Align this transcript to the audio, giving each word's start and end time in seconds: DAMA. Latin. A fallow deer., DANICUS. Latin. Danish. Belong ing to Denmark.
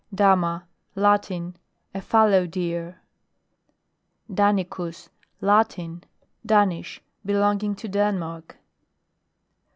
DAMA. 0.15 0.67
Latin. 0.95 1.55
A 1.93 2.01
fallow 2.01 2.47
deer., 2.47 3.03
DANICUS. 4.33 5.09
Latin. 5.41 6.03
Danish. 6.43 7.03
Belong 7.23 7.61
ing 7.61 7.75
to 7.75 7.87
Denmark. 7.87 8.57